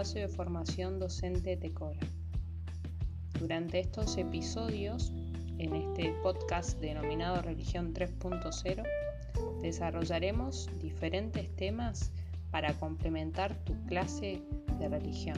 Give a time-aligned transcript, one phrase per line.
[0.00, 2.00] espacio de formación docente Tecora.
[3.38, 5.12] Durante estos episodios,
[5.58, 8.82] en este podcast denominado Religión 3.0,
[9.60, 12.12] desarrollaremos diferentes temas
[12.50, 14.40] para complementar tu clase
[14.78, 15.36] de religión.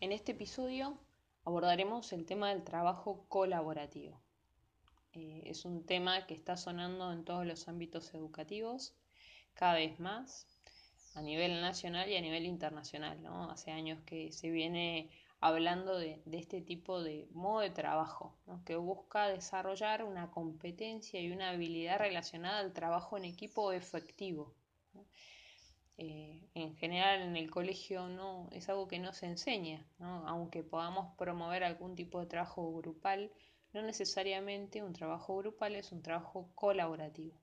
[0.00, 0.98] En este episodio
[1.44, 4.21] abordaremos el tema del trabajo colaborativo.
[5.14, 8.94] Eh, es un tema que está sonando en todos los ámbitos educativos,
[9.54, 10.46] cada vez más,
[11.14, 13.22] a nivel nacional y a nivel internacional.
[13.22, 13.50] ¿no?
[13.50, 19.28] Hace años que se viene hablando de, este tipo de modo de trabajo, que busca
[19.28, 24.54] desarrollar una competencia y una habilidad relacionada al trabajo en equipo efectivo.
[25.98, 31.14] Eh, en general en el colegio no es algo que no se enseña, aunque podamos
[31.18, 33.30] promover algún tipo de trabajo grupal,
[33.72, 37.36] no necesariamente un trabajo grupal es un trabajo colaborativo.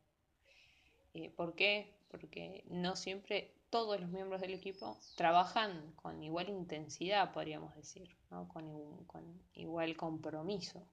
[1.14, 1.96] Eh, ¿Por qué?
[2.10, 8.16] Porque no siempre todos los miembros del equipo trabajan con igual intensidad, podríamos decir,
[8.48, 10.88] con, igual compromiso.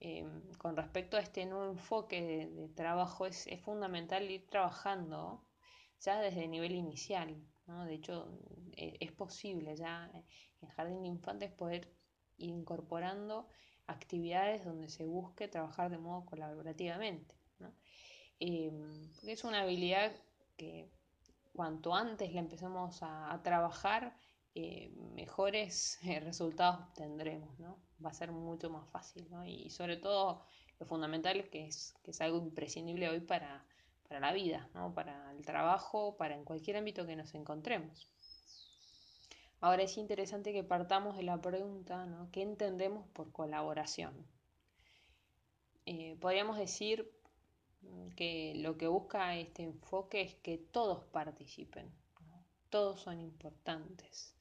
[0.00, 0.24] Eh,
[0.58, 5.44] con respecto a este nuevo enfoque de, trabajo, es, fundamental ir trabajando
[6.00, 7.36] ya desde el nivel inicial.
[7.66, 8.30] De hecho,
[8.76, 10.10] e, es posible ya
[10.62, 11.92] en jardín de infantes poder
[12.36, 13.48] ir incorporando
[13.88, 17.34] actividades donde se busque trabajar de modo colaborativamente.
[18.40, 20.12] Em, es una habilidad
[20.56, 20.88] que
[21.52, 24.16] cuanto antes la empecemos a, trabajar,
[24.54, 27.78] eh, mejores eh, resultados obtendremos, ¿no?
[28.04, 30.44] Va a ser mucho más fácil, Y, sobre todo
[30.78, 33.64] lo fundamental que es, que es algo imprescindible hoy para,
[34.06, 34.94] para la vida, ¿no?
[34.94, 38.08] Para el trabajo, para en cualquier ámbito que nos encontremos.
[39.60, 42.30] Ahora es interesante que partamos de la pregunta, ¿no?
[42.30, 44.14] ¿qué entendemos por colaboración?
[45.84, 47.10] Eh, podríamos decir
[47.80, 51.90] mm, que lo que busca este enfoque es que todos participen,
[52.70, 54.34] todos son importantes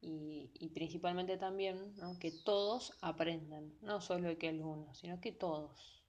[0.00, 6.04] y, principalmente también que todos aprendan, no solo que algunos, sino que todos.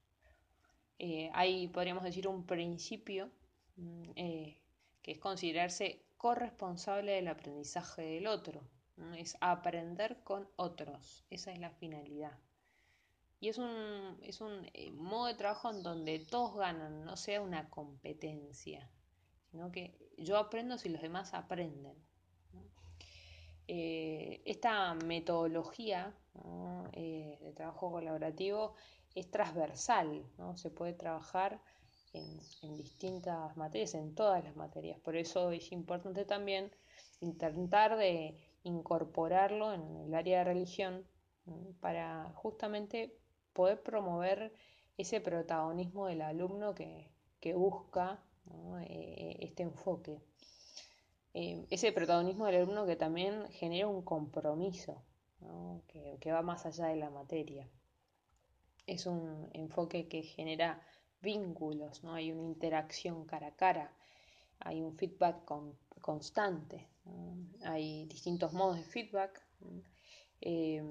[0.99, 3.31] Eh, hay, podríamos decir, un principio
[3.77, 4.61] mm, eh,
[5.01, 8.61] que es considerarse corresponsable del aprendizaje del otro.
[9.15, 11.23] Es aprender con otros.
[11.29, 12.37] Esa es la finalidad.
[13.39, 17.41] Y es un, es un eh, modo de trabajo en donde todos ganan, no sea
[17.41, 18.91] una competencia,
[19.49, 21.95] sino que yo aprendo si los demás aprenden.
[23.69, 26.13] Eh, esta metodología
[26.91, 28.75] eh, de trabajo colaborativo
[29.15, 30.57] es transversal, ¿no?
[30.57, 31.61] se puede trabajar
[32.13, 34.99] en, distintas materias, en todas las materias.
[34.99, 36.71] Por eso es importante también
[37.21, 41.05] intentar de incorporarlo en el área de religión
[41.79, 43.15] para justamente
[43.53, 44.53] poder promover
[44.97, 47.09] ese protagonismo del alumno que,
[47.55, 48.21] busca
[48.81, 50.21] eh, este enfoque.
[51.33, 55.01] Eh, ese protagonismo del alumno que también genera un compromiso,
[55.87, 57.67] que, que va más allá de la materia.
[58.85, 60.81] Es un enfoque que genera
[61.21, 62.13] vínculos, ¿no?
[62.13, 63.93] hay una interacción cara a cara,
[64.59, 65.43] hay un feedback
[66.01, 66.87] constante,
[67.63, 69.41] hay distintos modos de feedback.
[70.41, 70.81] Eh,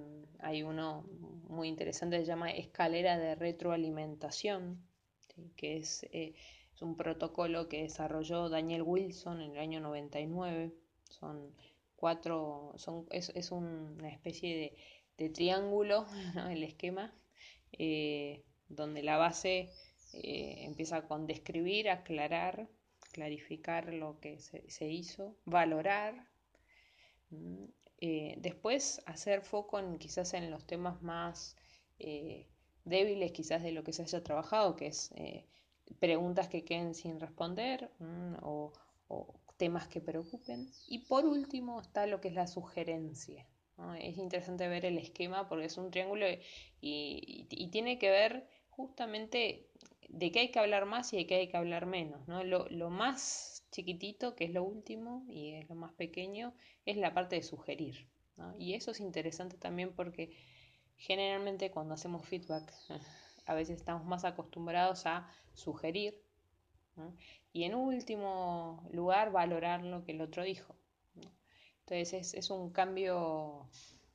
[0.41, 1.05] hay uno
[1.49, 4.83] muy interesante que se llama escalera de retroalimentación,
[5.56, 6.34] que es, eh,
[6.75, 10.75] es, un protocolo que desarrolló Daniel Wilson en el año 99.
[11.09, 11.55] Son
[11.97, 14.77] cuatro, son, es, una especie
[15.17, 16.06] de, triángulo,
[16.50, 17.12] el esquema,
[17.72, 19.71] eh, donde la base
[20.12, 22.69] eh, empieza con describir, aclarar,
[23.12, 26.28] clarificar lo que se, hizo, valorar.
[28.00, 31.56] Eh, después hacer foco en quizás en los temas más
[31.98, 32.46] eh,
[32.84, 35.12] débiles quizás de lo que se haya trabajado, que es
[35.98, 37.90] preguntas que queden sin responder
[38.42, 38.72] o,
[39.56, 40.70] temas que preocupen.
[40.86, 43.44] Y por último está lo que es la sugerencia.
[44.00, 46.26] Es interesante ver el esquema porque es un triángulo
[46.81, 49.69] y tiene que ver justamente
[50.08, 52.26] de qué hay que hablar más y de qué hay que hablar menos.
[52.26, 52.43] ¿no?
[52.44, 56.55] Lo, más chiquitito, que es lo último y es lo más pequeño,
[56.87, 58.08] es la parte de sugerir.
[58.58, 60.31] Y eso es interesante también porque
[60.96, 62.72] generalmente cuando hacemos feedback,
[63.46, 66.20] a veces estamos más acostumbrados a sugerir
[67.52, 70.75] y en último lugar valorar lo que el otro dijo.
[71.81, 73.66] Entonces es, un cambio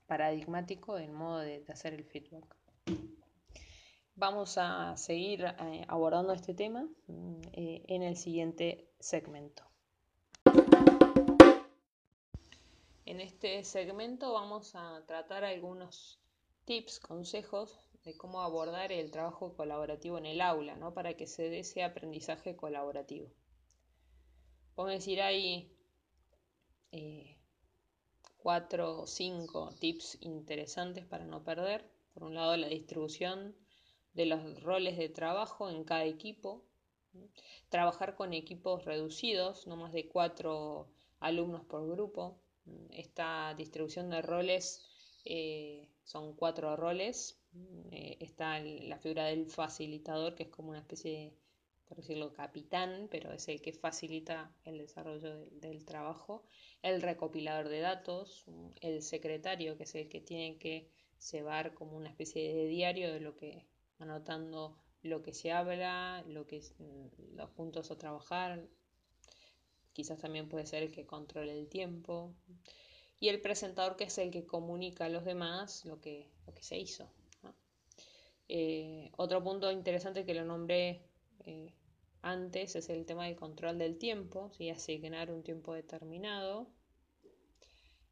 [0.06, 2.56] paradigmático del modo de hacer el feedback.
[4.15, 9.63] Vamos a seguir eh, abordando este tema mm, eh, en el siguiente segmento.
[13.06, 16.19] En este segmento vamos a tratar algunos
[16.65, 20.94] tips, consejos de cómo abordar el trabajo colaborativo en el aula, ¿no?
[20.94, 23.31] Para que se dé ese aprendizaje colaborativo.
[24.75, 25.75] Podemos decir, hay
[26.92, 27.36] eh,
[28.38, 31.89] cuatro o cinco tips interesantes para no perder.
[32.13, 33.56] Por un lado, la distribución
[34.13, 36.63] de los roles de trabajo en cada equipo.
[37.69, 40.88] Trabajar con equipos reducidos, no más de cuatro
[41.19, 42.39] alumnos por grupo.
[42.92, 44.86] Esta distribución de roles
[45.25, 47.39] eh, son cuatro roles.
[47.92, 51.33] Eh, está la figura del facilitador, que es como una especie de,
[51.86, 56.44] por decirlo, capitán, pero es el que facilita el desarrollo del, trabajo.
[56.81, 58.45] El recopilador de datos,
[58.81, 60.89] el secretario, que es el que tiene que
[61.31, 63.65] llevar como una especie de diario de lo que,
[64.00, 66.62] anotando lo que se habla, lo que,
[67.36, 68.68] los puntos a trabajar.
[69.92, 72.34] Quizás también puede ser el que controle el tiempo
[73.19, 76.63] y el presentador que es el que comunica a los demás lo que, lo que
[76.63, 77.10] se hizo.
[78.50, 81.01] Eh, otro punto interesante que lo nombré
[81.46, 81.74] eh,
[82.22, 84.69] antes es el tema del control del tiempo, ¿sí?
[84.69, 86.68] asignar un tiempo determinado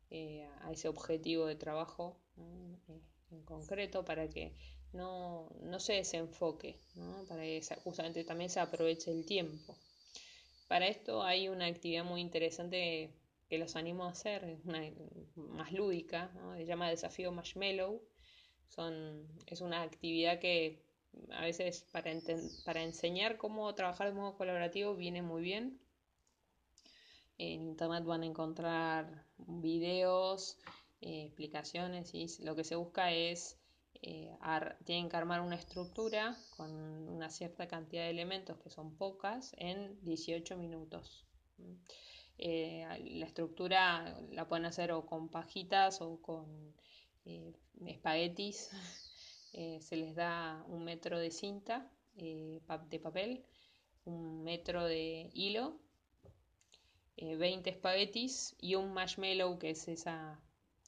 [0.10, 4.56] eh, a ese objetivo de trabajo en concreto para que
[4.94, 5.50] no,
[5.80, 6.78] se desenfoque,
[7.28, 9.78] para que justamente también se aproveche el tiempo.
[10.68, 13.14] Para esto hay una actividad muy interesante
[13.50, 14.58] que los animo a hacer,
[15.36, 18.02] más lúdica, se llama Desafío Marshmallow.
[18.70, 20.82] Son, es una actividad que
[21.32, 22.12] a veces para,
[22.64, 25.82] para enseñar cómo trabajar de modo colaborativo viene muy bien.
[27.38, 30.58] En internet van a encontrar videos,
[31.02, 33.58] eh, explicaciones y lo que se busca es,
[34.01, 34.36] eh,
[34.83, 40.03] tienen que armar una estructura con una cierta cantidad de elementos que son pocas en
[40.03, 41.25] 18 minutos.
[42.44, 46.74] Eh, la estructura la pueden hacer o con pajitas o con
[47.25, 47.53] eh,
[47.86, 48.69] espaguetis.
[49.53, 52.62] Eh, se les da un metro de cinta de
[53.03, 53.44] papel,
[54.06, 55.77] un metro de hilo,
[57.18, 60.39] 20 espaguetis y un marshmallow que es esa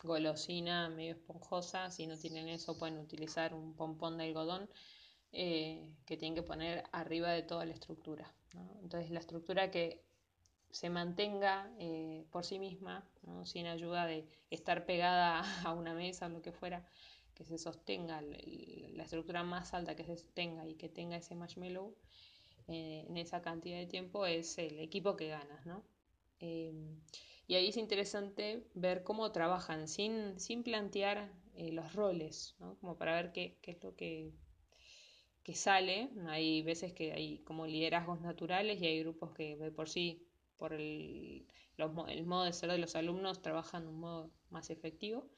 [0.04, 1.90] golosina medio esponjosa.
[1.92, 4.70] Si no tienen eso pueden utilizar un pompón de algodón.
[5.32, 8.32] que tienen que poner arriba de toda la estructura.
[8.84, 10.04] Entonces la estructura que
[10.74, 13.08] se mantenga eh, por sí misma,
[13.44, 16.86] sin ayuda de estar pegada a una mesa o lo que fuera,
[17.36, 21.96] que se sostenga, la estructura más alta que se sostenga y que tenga ese marshmallow
[22.68, 25.62] eh, en esa cantidad de tiempo es el equipo que gana.
[25.66, 25.84] ¿no?
[27.48, 32.78] Y ahí es interesante ver cómo trabajan sin, sin plantear eh, los roles, ¿no?
[32.80, 34.34] como para ver qué, qué es lo que,
[35.44, 36.10] que sale.
[36.28, 40.26] Hay veces que hay como liderazgos naturales y hay grupos que de por sí
[40.58, 41.46] por el,
[42.26, 45.30] modo de ser de los alumnos, trabajan de un modo más efectivo.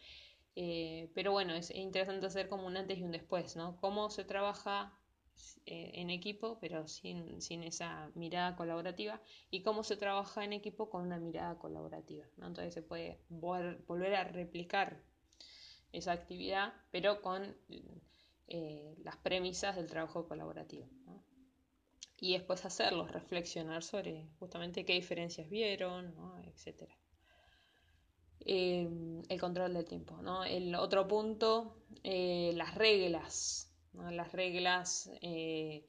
[0.56, 3.76] Eh, pero bueno, es interesante hacer como un antes y un después, ¿no?
[3.82, 4.94] Cómo se trabaja
[5.66, 10.90] eh, en equipo, pero sin, sin, esa mirada colaborativa, y cómo se trabaja en equipo
[10.90, 12.48] con una mirada colaborativa, ¿no?
[12.48, 15.02] Entonces se puede volver a replicar
[15.92, 17.56] esa actividad, pero con
[18.48, 20.88] eh, las premisas del trabajo colaborativo.
[21.06, 21.24] ¿no?
[22.18, 26.14] y después hacerlos, reflexionar sobre justamente qué diferencias vieron,
[26.46, 26.90] etc.
[28.40, 28.90] Eh,
[29.28, 30.22] el control del tiempo.
[30.22, 30.44] ¿no?
[30.46, 33.75] El otro punto, las reglas.
[34.12, 35.86] Las reglas, eh,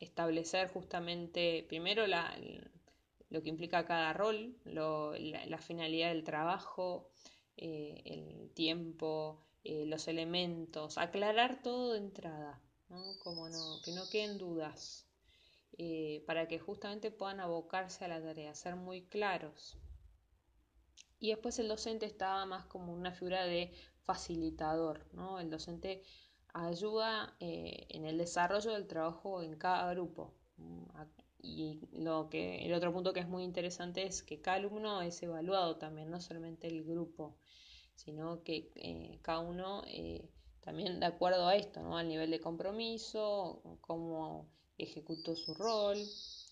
[0.00, 7.10] establecer justamente primero lo que implica cada rol, la, finalidad del trabajo,
[7.56, 12.60] el tiempo, los elementos, aclarar todo de entrada,
[13.22, 15.06] Como no, que no queden dudas.
[15.78, 19.76] Eh, para que justamente puedan abocarse a la tarea, ser muy claros.
[21.18, 23.72] Y después el docente estaba más como una figura de
[24.04, 25.38] facilitador, ¿no?
[25.38, 26.02] El docente
[26.64, 30.34] ayuda eh, en el desarrollo del trabajo en cada grupo.
[31.42, 35.22] Y lo que, el otro punto que es muy interesante es que cada alumno es
[35.22, 37.36] evaluado también, no solamente el grupo,
[37.94, 39.84] sino que eh, cada uno
[40.60, 41.96] también de acuerdo a esto, ¿no?
[41.96, 44.48] al nivel de compromiso, cómo
[44.78, 45.96] ejecutó su rol,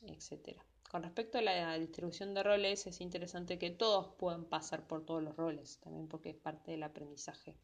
[0.07, 0.57] etc.
[0.89, 5.23] Con respecto a la distribución de roles, es interesante que todos puedan pasar por todos
[5.23, 7.59] los roles, también porque es parte del aprendizaje.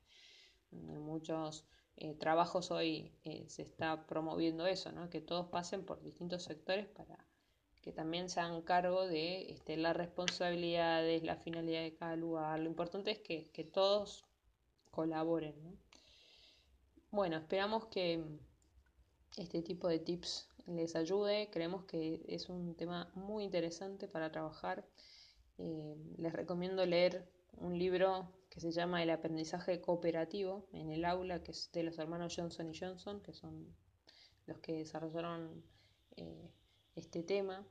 [0.72, 1.64] En muchos
[1.96, 5.10] eh, trabajos hoy eh, se está promoviendo eso, ¿no?
[5.10, 7.26] que todos pasen por distintos sectores para
[7.82, 12.60] que también se hagan cargo de este, las responsabilidades, la finalidad de cada lugar.
[12.60, 14.26] Lo importante es que, que todos
[14.90, 15.54] colaboren.
[15.62, 15.76] ¿no?
[17.10, 18.22] Bueno, esperamos que
[19.36, 21.50] este tipo de tips les ayude.
[21.50, 24.86] Creemos que es un tema muy interesante para trabajar.
[25.58, 31.42] Eh, les recomiendo leer un libro que se llama El aprendizaje cooperativo en el aula,
[31.42, 33.74] que es de los hermanos Johnson y Johnson, que son
[34.46, 35.64] los que desarrollaron
[36.16, 36.50] eh,
[36.96, 37.64] este tema.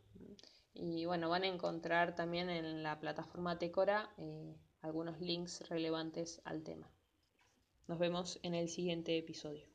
[0.73, 6.63] Y bueno, van a encontrar también en la plataforma Tecora eh, algunos links relevantes al
[6.63, 6.89] tema.
[7.87, 9.68] Nos vemos en el siguiente episodio.